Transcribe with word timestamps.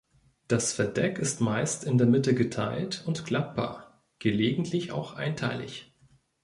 Das 0.47 0.73
Verdeck 0.73 1.19
ist 1.19 1.41
meist 1.41 1.83
in 1.83 1.99
der 1.99 2.07
Mitte 2.07 2.33
geteilt 2.33 3.03
und 3.05 3.23
klappbar, 3.23 4.01
gelegentlich 4.17 4.91
auch 4.91 5.13
einteilig. 5.13 5.93